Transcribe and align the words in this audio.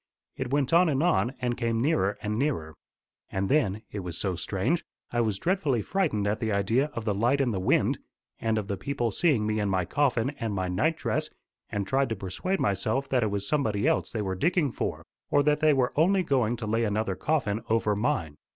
It 0.35 0.49
went 0.49 0.73
on 0.73 0.89
and 0.89 1.03
on, 1.03 1.35
and 1.39 1.55
came 1.55 1.79
nearer 1.79 2.17
and 2.23 2.39
nearer. 2.39 2.73
And 3.31 3.49
then 3.49 3.83
it 3.91 3.99
was 3.99 4.17
so 4.17 4.35
strange 4.35 4.83
I 5.11 5.21
was 5.21 5.37
dreadfully 5.37 5.83
frightened 5.83 6.25
at 6.25 6.39
the 6.39 6.51
idea 6.51 6.89
of 6.95 7.05
the 7.05 7.13
light 7.13 7.39
and 7.39 7.53
the 7.53 7.59
wind, 7.59 7.99
and 8.39 8.57
of 8.57 8.67
the 8.67 8.77
people 8.77 9.11
seeing 9.11 9.45
me 9.45 9.59
in 9.59 9.69
my 9.69 9.85
coffin 9.85 10.31
and 10.39 10.55
my 10.55 10.69
night 10.69 10.97
dress, 10.97 11.29
and 11.69 11.85
tried 11.85 12.09
to 12.09 12.15
persuade 12.15 12.59
myself 12.59 13.07
that 13.09 13.21
it 13.21 13.29
was 13.29 13.47
somebody 13.47 13.85
else 13.85 14.11
they 14.11 14.23
were 14.23 14.33
digging 14.33 14.71
for, 14.71 15.05
or 15.29 15.43
that 15.43 15.59
they 15.59 15.71
were 15.71 15.93
only 15.95 16.23
going 16.23 16.55
to 16.55 16.65
lay 16.65 16.83
another 16.83 17.13
coffin 17.13 17.61
over 17.69 17.95
mine. 17.95 18.37